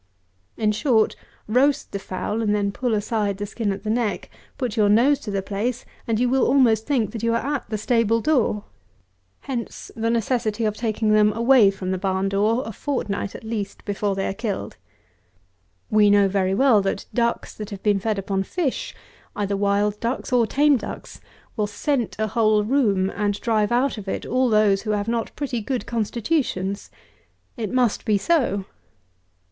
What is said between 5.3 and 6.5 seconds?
place, and you will